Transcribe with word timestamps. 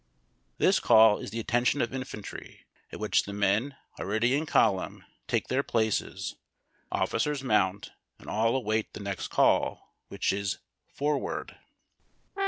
This 0.57 0.79
call 0.79 1.19
is 1.19 1.29
tlie 1.29 1.39
Attention 1.41 1.79
of 1.79 1.93
infantry 1.93 2.65
at 2.91 2.99
which 2.99 3.25
the 3.25 3.33
men, 3.33 3.77
alread}^ 3.99 4.23
in 4.35 4.47
column, 4.47 5.05
take 5.27 5.47
their 5.47 5.61
places, 5.61 6.37
officers 6.91 7.43
mount, 7.43 7.91
and 8.17 8.27
all 8.27 8.55
await 8.55 8.93
the 8.93 8.99
next 8.99 9.27
call, 9.27 9.93
which 10.07 10.33
is 10.33 10.57
Forward. 10.87 11.55